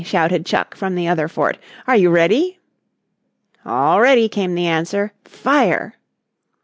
[0.03, 2.57] shouted Chuck from the other fort, "are you ready?"
[3.63, 5.13] "All ready," came the answer.
[5.25, 5.93] "Fire!"